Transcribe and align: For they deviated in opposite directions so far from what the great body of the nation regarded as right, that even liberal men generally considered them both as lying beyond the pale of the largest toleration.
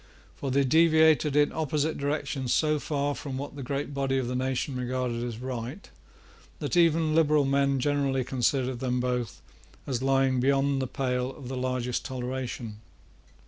For 0.35 0.49
they 0.49 0.63
deviated 0.63 1.35
in 1.35 1.51
opposite 1.51 1.95
directions 1.95 2.51
so 2.51 2.79
far 2.79 3.13
from 3.13 3.37
what 3.37 3.55
the 3.55 3.61
great 3.61 3.93
body 3.93 4.17
of 4.17 4.27
the 4.27 4.35
nation 4.35 4.75
regarded 4.75 5.23
as 5.23 5.37
right, 5.37 5.87
that 6.57 6.75
even 6.75 7.13
liberal 7.13 7.45
men 7.45 7.79
generally 7.79 8.23
considered 8.23 8.79
them 8.79 8.99
both 8.99 9.43
as 9.85 10.01
lying 10.01 10.39
beyond 10.39 10.81
the 10.81 10.87
pale 10.87 11.29
of 11.29 11.49
the 11.49 11.55
largest 11.55 12.03
toleration. 12.03 12.77